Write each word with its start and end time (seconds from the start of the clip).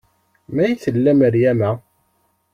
May 0.55 0.71
tella 0.83 1.13
Meryama? 1.19 1.69